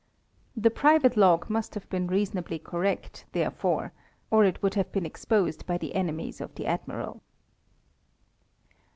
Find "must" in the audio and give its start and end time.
1.47-1.75